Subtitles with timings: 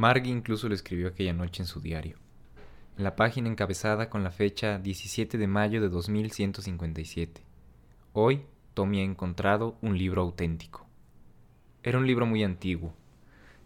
[0.00, 2.16] Margie incluso lo escribió aquella noche en su diario.
[2.96, 7.42] En la página encabezada con la fecha 17 de mayo de 2157.
[8.14, 8.40] Hoy
[8.72, 10.86] Tommy ha encontrado un libro auténtico.
[11.82, 12.94] Era un libro muy antiguo.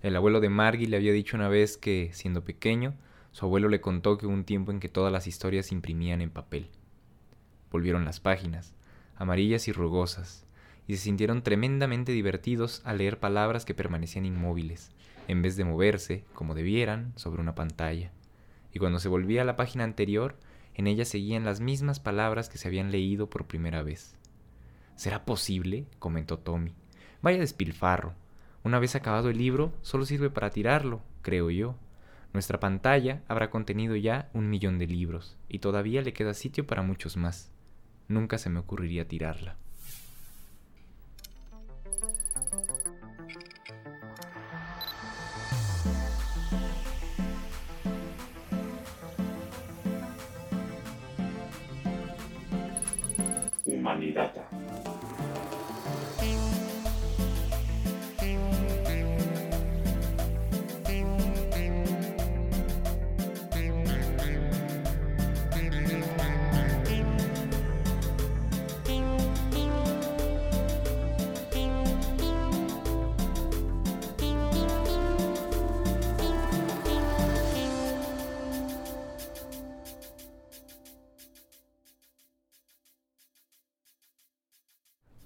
[0.02, 2.94] El abuelo de Margie le había dicho una vez que, siendo pequeño,
[3.30, 6.20] su abuelo le contó que hubo un tiempo en que todas las historias se imprimían
[6.20, 6.68] en papel.
[7.70, 8.74] Volvieron las páginas,
[9.14, 10.44] amarillas y rugosas,
[10.88, 14.90] y se sintieron tremendamente divertidos al leer palabras que permanecían inmóviles,
[15.28, 18.12] en vez de moverse, como debieran, sobre una pantalla.
[18.72, 20.36] Y cuando se volvía a la página anterior,
[20.74, 24.16] en ella seguían las mismas palabras que se habían leído por primera vez.
[24.96, 25.86] ¿Será posible?
[25.98, 26.74] comentó Tommy.
[27.22, 28.14] Vaya despilfarro.
[28.64, 31.76] Una vez acabado el libro, solo sirve para tirarlo, creo yo.
[32.32, 36.82] Nuestra pantalla habrá contenido ya un millón de libros, y todavía le queda sitio para
[36.82, 37.52] muchos más.
[38.08, 39.56] Nunca se me ocurriría tirarla.
[53.84, 54.32] Humanidad.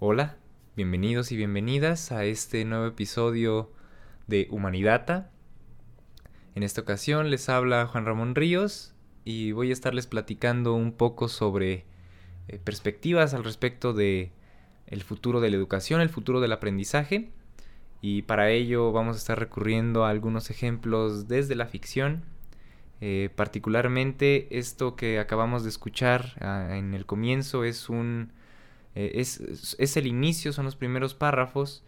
[0.01, 0.37] Hola,
[0.77, 3.73] bienvenidos y bienvenidas a este nuevo episodio
[4.29, 5.33] de Humanidata.
[6.55, 11.27] En esta ocasión les habla Juan Ramón Ríos y voy a estarles platicando un poco
[11.27, 11.85] sobre
[12.47, 14.31] eh, perspectivas al respecto de
[14.87, 17.33] el futuro de la educación, el futuro del aprendizaje
[18.01, 22.23] y para ello vamos a estar recurriendo a algunos ejemplos desde la ficción.
[23.01, 28.31] Eh, particularmente esto que acabamos de escuchar ah, en el comienzo es un
[29.01, 31.85] eh, es, el inicio, son los primeros párrafos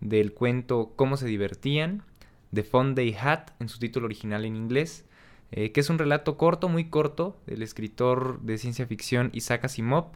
[0.00, 2.04] del cuento Cómo se divertían,
[2.52, 5.04] de Fun Day Hat, en su título original en inglés,
[5.50, 10.12] eh, que es un relato corto, muy corto, del escritor de ciencia ficción Isaac Asimov,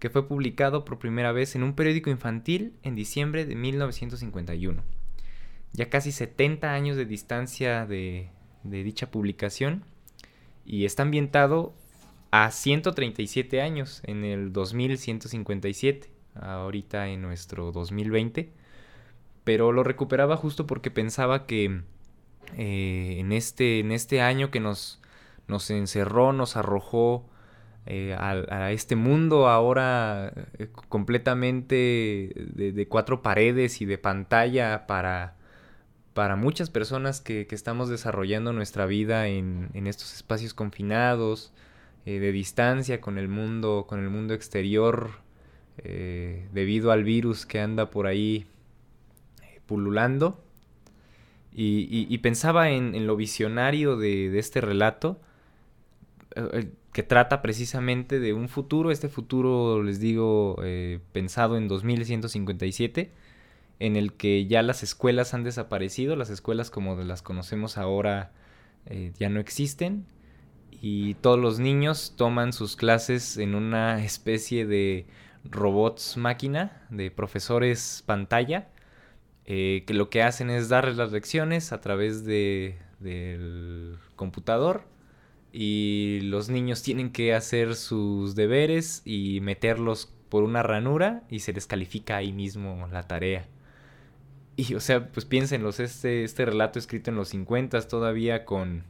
[0.00, 4.82] que fue publicado por primera vez en un periódico infantil en diciembre de 1951.
[5.72, 8.30] Ya casi 70 años de distancia de,
[8.64, 9.84] de dicha publicación
[10.64, 11.74] y está ambientado
[12.44, 18.52] a 137 años en el 2157, ahorita en nuestro 2020.
[19.44, 21.82] Pero lo recuperaba justo porque pensaba que
[22.56, 25.00] eh, en, este, en este año que nos,
[25.48, 27.26] nos encerró, nos arrojó
[27.86, 35.36] eh, a, este mundo ahora eh, completamente de, cuatro paredes y de pantalla para,
[36.12, 41.52] para muchas personas que, estamos desarrollando nuestra vida en, en estos espacios confinados,
[42.06, 45.10] eh, de distancia con el mundo, con el mundo exterior,
[45.78, 48.46] eh, debido al virus que anda por ahí
[49.42, 50.40] eh, pululando.
[51.52, 55.18] Y, pensaba en, lo visionario de, este relato,
[56.92, 60.56] que trata precisamente de un futuro, este futuro, les digo,
[61.12, 63.10] pensado en 2157,
[63.80, 68.32] en el que ya las escuelas han desaparecido, las escuelas como las conocemos ahora
[69.18, 70.04] ya no existen,
[70.88, 75.06] y todos los niños toman sus clases en una especie de
[75.42, 78.68] robots máquina, de profesores pantalla,
[79.46, 84.84] eh, que lo que hacen es darles las lecciones a través de, del computador
[85.52, 91.52] y los niños tienen que hacer sus deberes y meterlos por una ranura y se
[91.52, 93.48] les califica ahí mismo la tarea.
[94.54, 98.84] Y o sea, pues piénsenlos, este, este relato escrito en los 50 todavía con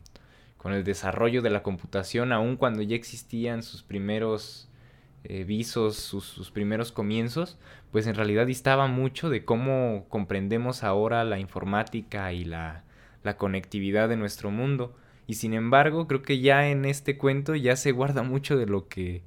[0.66, 4.68] con el desarrollo de la computación, aun cuando ya existían sus primeros
[5.22, 7.56] eh, visos, sus, primeros comienzos,
[7.92, 12.82] pues en realidad distaba mucho de cómo comprendemos ahora la informática y la,
[13.36, 14.96] conectividad de nuestro mundo.
[15.28, 18.88] Y sin embargo, creo que ya en este cuento ya se guarda mucho de lo
[18.88, 19.22] que,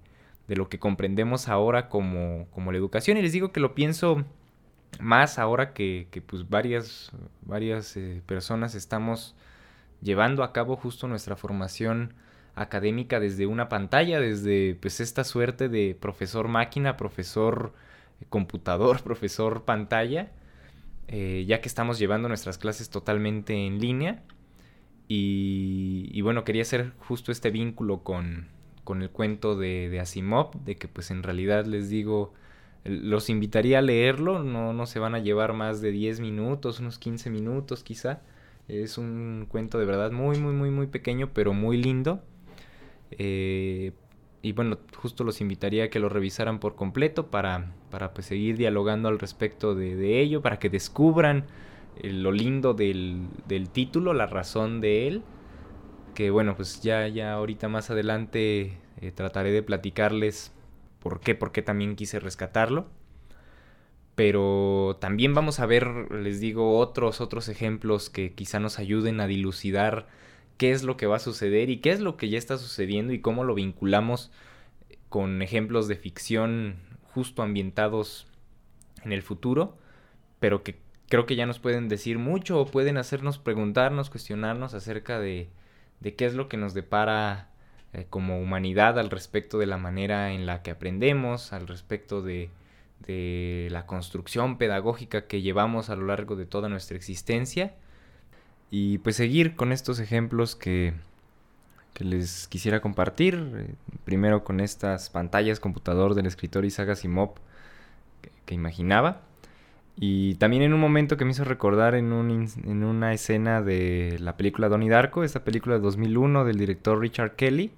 [0.49, 3.15] de lo que comprendemos ahora como, como la educación.
[3.15, 4.25] Y les digo que lo pienso
[4.99, 7.13] más ahora que, que pues varias,
[7.43, 9.37] varias eh, personas estamos
[10.01, 12.13] llevando a cabo justo nuestra formación
[12.55, 17.73] académica desde una pantalla, desde pues esta suerte de profesor máquina, profesor
[18.29, 20.31] computador, profesor pantalla,
[21.07, 24.23] eh, ya que estamos llevando nuestras clases totalmente en línea.
[25.11, 28.47] Y, bueno, quería hacer justo este vínculo con,
[28.83, 32.31] con el cuento de, de, Asimov, de que pues en realidad les digo,
[32.83, 36.99] los invitaría a leerlo, no, no se van a llevar más de 10 minutos, unos
[36.99, 38.21] 15 minutos quizá
[38.69, 42.21] Es un cuento de verdad muy, muy, muy, muy pequeño, pero muy lindo.
[43.11, 43.93] Eh,
[44.43, 48.57] y bueno, justo los invitaría a que lo revisaran por completo para, para pues, seguir
[48.57, 51.45] dialogando al respecto de, ello, para que descubran
[51.97, 55.23] eh, lo lindo del, del, título, la razón de él.
[56.13, 60.53] Que bueno, pues ya, ya ahorita más adelante eh, trataré de platicarles
[60.99, 62.85] por qué, por qué también quise rescatarlo.
[64.19, 69.27] Pero también vamos a ver, les digo, otros, otros ejemplos que quizá nos ayuden a
[69.27, 70.07] dilucidar
[70.57, 73.13] qué es lo que va a suceder y qué es lo que ya está sucediendo
[73.13, 74.29] y cómo lo vinculamos
[75.07, 76.75] con ejemplos de ficción
[77.13, 78.27] justo ambientados
[79.05, 79.77] en el futuro,
[80.41, 80.75] pero que
[81.07, 85.47] creo que ya nos pueden decir mucho o pueden hacernos preguntarnos, cuestionarnos acerca de,
[86.01, 87.51] de qué es lo que nos depara
[87.93, 92.49] eh, como humanidad al respecto de la manera en la que aprendemos, al respecto de,
[93.05, 97.73] de la construcción pedagógica que llevamos a lo largo de toda nuestra existencia
[98.71, 100.93] y pues seguir con estos ejemplos que,
[101.93, 103.51] que les quisiera compartir.
[103.55, 103.73] Eh,
[104.05, 107.35] primero con estas pantallas computador del escritor Isaac Asimov
[108.45, 109.21] que, imaginaba.
[109.95, 114.17] Y también en un momento que me hizo recordar en, un, en una escena de
[114.19, 117.71] la película Donnie Darko, esta película de 2001 del director Richard Kelly,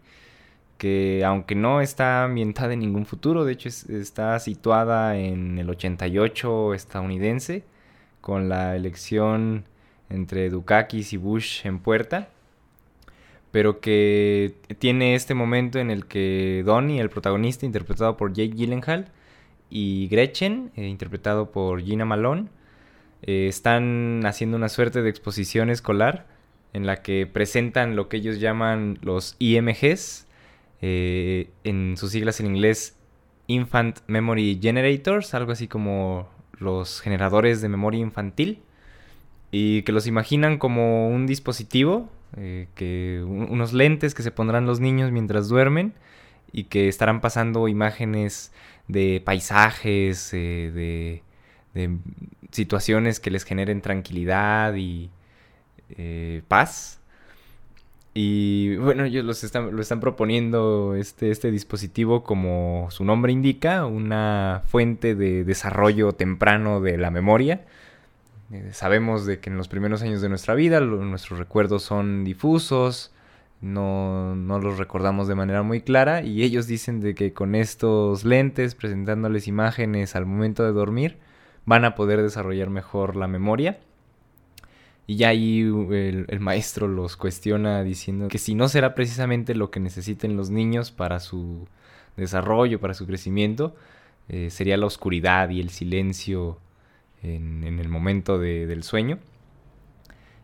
[0.82, 6.74] que aunque no está ambientada en ningún futuro, de hecho está situada en el 88
[6.74, 7.64] estadounidense,
[8.20, 9.66] con la elección
[10.10, 12.30] entre Dukakis y Bush en puerta,
[13.52, 19.12] pero que tiene este momento en el que Donnie, el protagonista, interpretado por Jake Gyllenhaal,
[19.70, 22.48] y Gretchen, eh, interpretado por Gina Malone,
[23.22, 26.26] eh, están haciendo una suerte de exposición escolar
[26.74, 30.26] en la que presentan lo que ellos llaman los IMGs,
[30.82, 32.98] eh, en sus siglas en inglés
[33.48, 38.64] Infant Memory Generators, algo así como los generadores de memoria infantil
[39.52, 44.80] y que los imaginan como un dispositivo, eh, que unos lentes que se pondrán los
[44.80, 45.94] niños mientras duermen
[46.52, 48.52] y que estarán pasando imágenes
[48.88, 51.22] de paisajes, eh,
[51.74, 51.98] de,
[52.52, 55.10] situaciones que les generen tranquilidad y
[56.48, 57.01] paz.
[58.14, 63.86] Y bueno, ellos los están, lo están proponiendo este, este dispositivo como su nombre indica,
[63.86, 67.62] una fuente de desarrollo temprano de la memoria
[68.52, 73.14] eh, sabemos de que en los primeros años de nuestra vida nuestros recuerdos son difusos,
[73.62, 78.26] no, no, los recordamos de manera muy clara y ellos dicen de que con estos
[78.26, 81.18] lentes presentándoles imágenes al momento de dormir
[81.66, 83.80] van a poder desarrollar mejor la memoria.
[85.12, 89.82] Y ya ahí el, maestro los cuestiona diciendo que si no será precisamente lo que
[89.82, 91.68] necesiten los niños para su
[92.16, 93.76] desarrollo, para su crecimiento,
[94.30, 96.60] eh, sería la oscuridad y el silencio
[97.24, 99.20] en, el momento del sueño.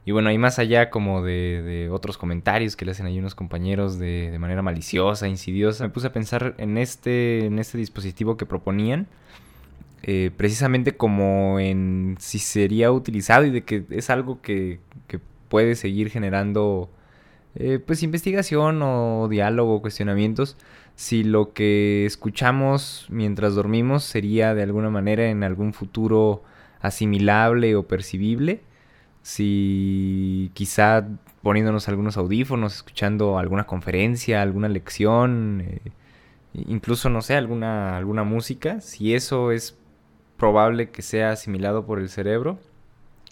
[0.04, 3.98] Y bueno, hay más allá como de, otros comentarios que le hacen ahí unos compañeros
[3.98, 9.08] de, manera maliciosa, insidiosa, me puse a pensar en este, en este dispositivo que proponían,
[10.04, 14.80] eh, precisamente como en si sería utilizado y de que es algo que,
[15.50, 16.90] puede seguir generando
[17.56, 20.58] eh, pues investigación o diálogo, cuestionamientos,
[20.96, 26.44] si lo que escuchamos mientras dormimos sería de alguna manera en algún futuro
[26.82, 28.62] asimilable o percibible.
[29.22, 31.08] Si quizá
[31.42, 35.92] poniéndonos algunos audífonos, escuchando alguna conferencia, alguna lección, eh,
[36.54, 39.78] incluso, no sé, alguna, alguna música, si eso es
[40.38, 42.60] probable que sea asimilado por el cerebro,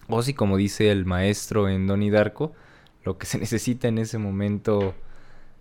[0.08, 2.54] o si como dice el maestro en Donnie Darko,
[3.04, 4.94] lo que se necesita en ese momento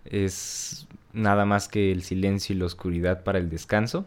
[0.05, 4.05] es nada más que el silencio y la oscuridad para el descanso.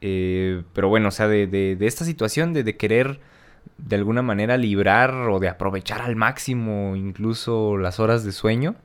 [0.00, 3.20] Eh, pero bueno, o sea, de, esta situación de, querer
[3.76, 8.76] de alguna manera librar o de aprovechar al máximo incluso las horas de sueño.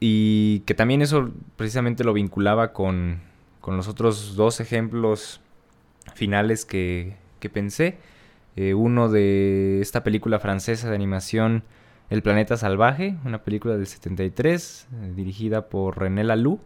[0.00, 3.20] Y que también eso precisamente lo vinculaba con,
[3.64, 5.40] los otros dos ejemplos
[6.14, 7.16] finales que,
[7.52, 7.98] pensé.
[8.56, 11.64] Eh, uno de esta película francesa de animación
[12.10, 16.60] El planeta salvaje, una película del 73 eh, dirigida por René Laloux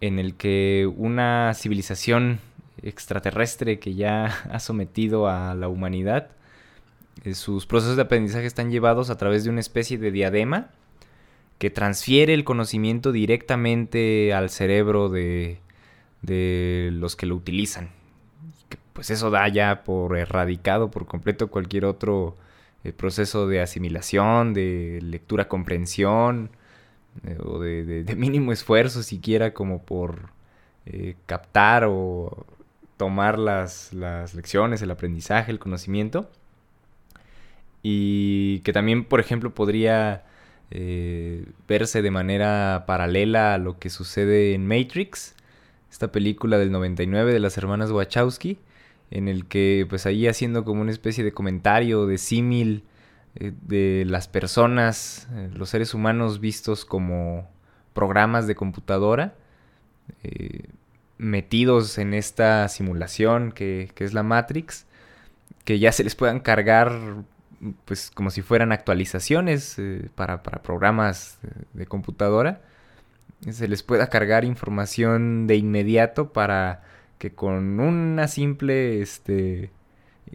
[0.00, 2.40] en el que una civilización
[2.82, 6.30] extraterrestre que ya ha sometido a la humanidad,
[7.24, 10.70] eh, sus procesos de aprendizaje están llevados a través de una especie de diadema
[11.58, 15.58] que transfiere el conocimiento directamente al cerebro de,
[16.22, 17.90] de los que lo utilizan.
[18.98, 22.36] Pues eso da ya por erradicado por completo cualquier otro
[22.82, 26.50] eh, proceso de asimilación, de lectura-comprensión,
[27.24, 30.30] eh, o de, mínimo esfuerzo siquiera como por
[30.86, 32.44] eh, captar o
[32.96, 33.92] tomar las,
[34.34, 36.28] lecciones, el aprendizaje, el conocimiento.
[37.84, 40.24] y que también, por ejemplo, podría
[41.68, 45.36] verse de manera paralela a lo que sucede en Matrix,
[45.88, 48.58] esta película del 99 de las hermanas Wachowski,
[49.10, 52.84] en el que pues ahí haciendo como una especie de comentario, de símil
[53.36, 57.48] eh, de las personas, eh, los seres humanos vistos como
[57.94, 59.34] programas de computadora,
[61.18, 64.86] metidos en esta simulación que, que es la Matrix,
[65.64, 66.92] que ya se les puedan cargar
[67.84, 71.38] pues como si fueran actualizaciones eh, para, programas
[71.72, 72.60] de, computadora,
[73.48, 76.82] se les pueda cargar información de inmediato para
[77.18, 79.70] que con una simple este,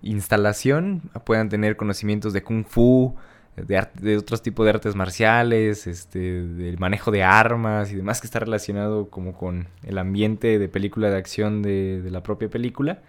[0.02, 3.16] instalación puedan tener conocimientos de kung fu,
[3.56, 8.28] de, de otros tipos de artes marciales, este, del manejo de armas y demás que
[8.28, 13.02] está relacionado como con el ambiente de película de acción de, la propia película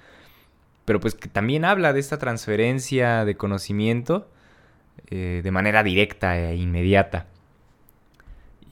[0.85, 4.29] pero pues que también habla de esta transferencia de conocimiento
[5.11, 7.27] eh, de manera directa e inmediata.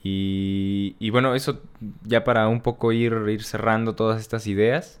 [0.05, 1.61] Y, bueno, eso
[2.03, 4.99] ya para un poco ir, ir cerrando todas estas ideas,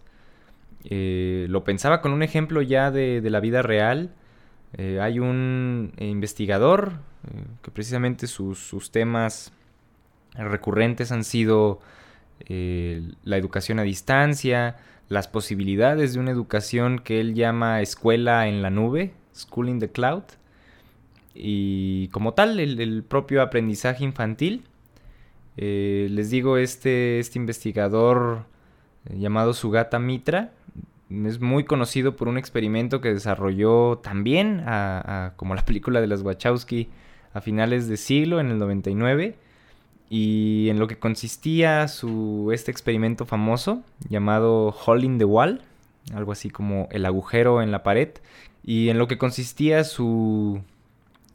[0.85, 4.13] eh, lo pensaba con un ejemplo ya de, la vida real.
[4.77, 6.93] Eh, hay un investigador
[7.61, 9.51] que precisamente sus, sus, temas
[10.35, 11.79] recurrentes han sido
[12.47, 14.77] la educación a distancia,
[15.09, 19.89] las posibilidades de una educación que él llama escuela en la nube, School in the
[19.89, 20.23] Cloud,
[21.35, 24.63] y como tal el, propio aprendizaje infantil.
[25.57, 28.45] Eh, les digo, este, este investigador
[29.05, 30.51] eh, llamado Sugata Mitra
[31.09, 34.63] es muy conocido por un experimento que desarrolló también,
[35.35, 36.89] como la película de las Wachowski,
[37.33, 39.35] a finales de siglo, en el 99,
[40.09, 45.61] y en lo que consistía su, este experimento famoso llamado Hole in the Wall,
[46.13, 48.09] algo así como el agujero en la pared,
[48.63, 50.61] y en lo que consistía su,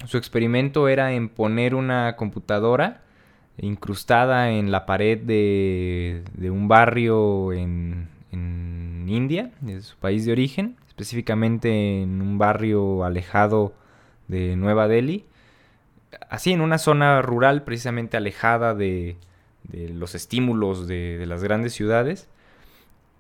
[0.06, 3.02] su experimento era en poner una computadora
[3.61, 8.09] incrustada en la pared de, de un barrio en,
[9.09, 13.73] India, de su país de origen, específicamente en un barrio alejado
[14.29, 15.25] de Nueva Delhi,
[16.29, 19.17] así en una zona rural precisamente alejada de,
[19.73, 22.29] los estímulos de, las grandes ciudades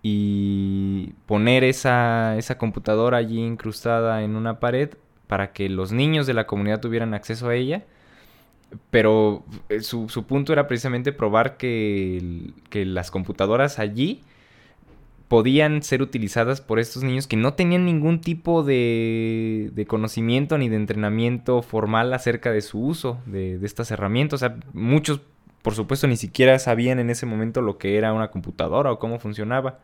[0.02, 4.90] y poner esa, computadora allí incrustada en una pared
[5.26, 7.84] para que los niños de la comunidad tuvieran acceso a ella.
[8.90, 14.22] Pero eh, su, punto era precisamente probar que, que las computadoras allí
[15.28, 20.70] podían ser utilizadas por estos niños que no tenían ningún tipo de, de conocimiento ni
[20.70, 24.42] de entrenamiento formal acerca de su uso de, estas herramientas.
[24.42, 25.20] O sea, muchos,
[25.62, 29.18] por supuesto, ni siquiera sabían en ese momento lo que era una computadora o cómo
[29.18, 29.78] funcionaba.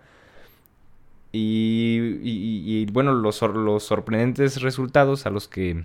[1.37, 5.85] Y, bueno, los, los sorprendentes resultados a los que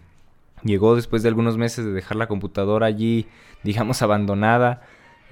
[0.63, 3.27] llegó después de algunos meses de dejar la computadora allí,
[3.63, 4.81] digamos, abandonada,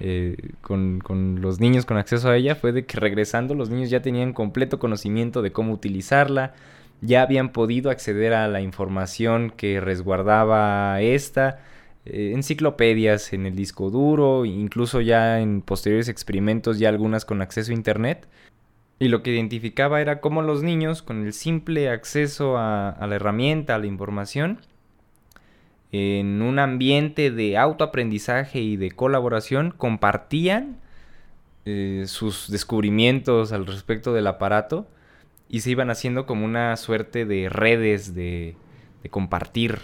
[0.00, 1.00] eh, con,
[1.40, 4.78] los niños con acceso a ella fue de que regresando los niños ya tenían completo
[4.78, 6.54] conocimiento de cómo utilizarla,
[7.00, 11.60] ya habían podido acceder a la información que resguardaba esta,
[12.04, 17.72] eh, enciclopedias en el disco duro, incluso ya en posteriores experimentos ya algunas con acceso
[17.72, 18.28] a internet.
[19.00, 23.76] Y lo que identificaba era cómo los niños, con el simple acceso a la herramienta,
[23.76, 24.58] a la información,
[25.92, 30.78] en un ambiente de autoaprendizaje y de colaboración, compartían
[31.64, 34.86] eh, sus descubrimientos al respecto del aparato
[35.48, 38.56] y se iban haciendo como una suerte de redes de,
[39.10, 39.78] compartir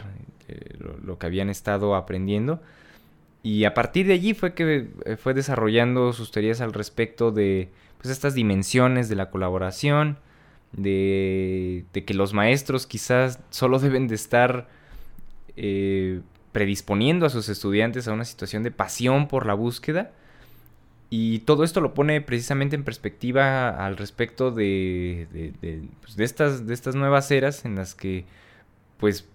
[0.49, 2.61] eh, lo, que habían estado aprendiendo.
[3.43, 7.71] Y a partir de allí fue que eh, fue desarrollando sus teorías al respecto de
[7.99, 10.19] pues, estas dimensiones de la colaboración,
[10.73, 14.69] de, de que los maestros quizás solo deben de estar
[15.57, 16.21] eh,
[16.53, 20.13] predisponiendo a sus estudiantes a una situación de pasión por la búsqueda.
[21.11, 25.55] Y todo esto lo pone precisamente en perspectiva al respecto de,
[26.01, 28.25] pues, de, estas, de estas nuevas eras en las que,
[28.99, 29.29] pues,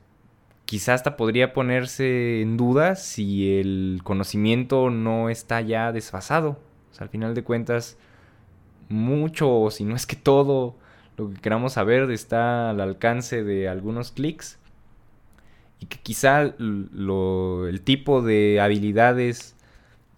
[0.66, 6.60] quizás hasta podría ponerse en duda si el conocimiento no está ya desfasado.
[7.00, 7.98] Al final de cuentas,
[8.90, 10.76] mucho, si no es que todo
[11.18, 14.59] lo que queramos saber está al alcance de algunos clics
[15.79, 19.55] y que quizá el tipo de habilidades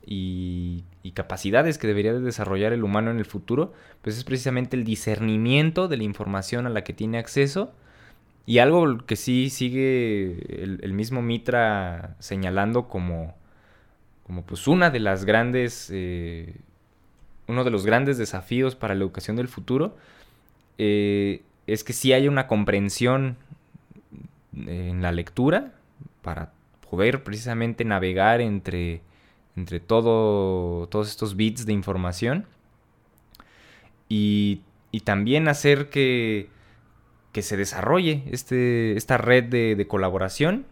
[0.06, 4.86] y, capacidades que debería de desarrollar el humano en el futuro, pues es precisamente el
[4.86, 7.74] discernimiento de la información a la que tiene acceso.
[8.46, 13.36] Y algo que sí sigue el, mismo Mitra señalando como,
[14.26, 16.56] como pues una de las grandes, eh,
[17.48, 19.98] uno de los grandes desafíos para la educación del futuro,
[20.78, 23.38] eh, es que sí haya una comprensión
[24.56, 25.74] en la lectura
[26.22, 26.52] para
[26.90, 29.02] poder precisamente navegar entre,
[29.56, 32.46] entre todo, todos estos bits de información
[34.10, 34.62] y,
[35.06, 36.50] también hacer que,
[37.32, 40.66] que se desarrolle este, esta red de, de, colaboración,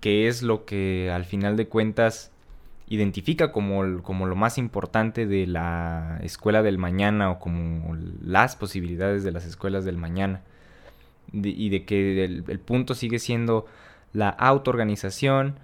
[0.00, 2.30] que es lo que al final de cuentas
[2.88, 9.24] identifica como, como, lo más importante de la escuela del mañana o como las posibilidades
[9.24, 10.42] de las escuelas del mañana.
[11.32, 13.66] Y de que el, punto sigue siendo
[14.12, 15.58] la autoorganización,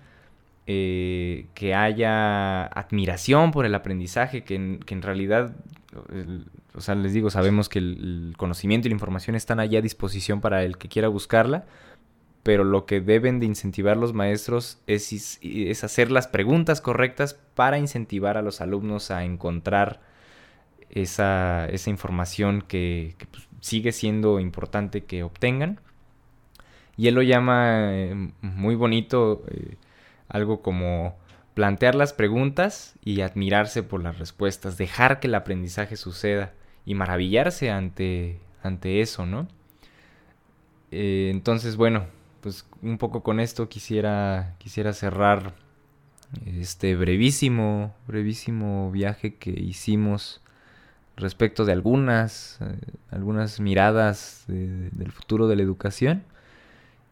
[0.67, 5.55] eh, que haya admiración por el aprendizaje, que en, realidad,
[6.75, 10.41] o sea, les digo, sabemos que el, conocimiento y la información están allá a disposición
[10.41, 11.67] para el que quiera buscarla,
[12.43, 17.79] pero lo que deben de incentivar los maestros es, es hacer las preguntas correctas para
[17.79, 20.01] incentivar a los alumnos a encontrar
[20.95, 25.81] esa, esa información que, pues, sigue siendo importante que obtengan.
[26.99, 29.77] Y él lo llama eh, muy bonito eh,
[30.29, 31.17] algo como
[31.55, 36.53] plantear las preguntas y admirarse por las respuestas, dejar que el aprendizaje suceda
[36.85, 39.49] y maravillarse ante, ante eso, ¿no?
[40.91, 42.05] Eh, entonces, bueno,
[42.43, 45.55] pues un poco con esto quisiera, quisiera cerrar
[46.45, 50.44] este brevísimo, brevísimo viaje que hicimos
[51.17, 52.59] respecto de algunas,
[53.11, 56.25] algunas miradas del futuro de la educación.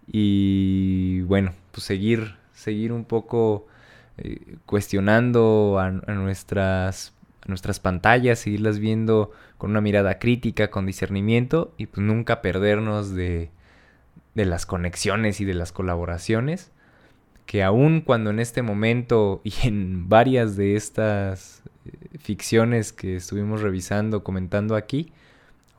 [0.06, 3.66] Y bueno, pues seguir, seguir un poco
[4.18, 7.14] eh, cuestionando a, nuestras,
[7.46, 13.50] nuestras pantallas, seguirlas viendo con una mirada crítica, con discernimiento y pues nunca perdernos de,
[14.34, 16.72] de las conexiones y de las colaboraciones
[17.46, 21.70] que aun cuando en este momento y en varias de estas eh,
[22.18, 25.12] ficciones que estuvimos revisando, comentando aquí,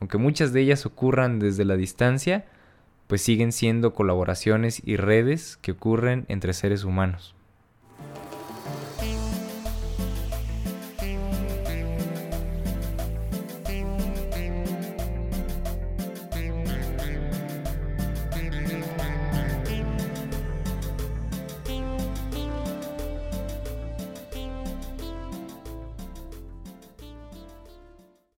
[0.00, 2.44] aunque muchas de ellas ocurran desde la distancia,
[3.06, 7.33] pues siguen siendo colaboraciones y redes que ocurren entre seres humanos.